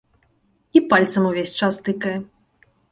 І 0.79 0.83
пальцам 0.93 1.29
увесь 1.33 1.55
час 1.61 1.81
тыкае. 1.87 2.17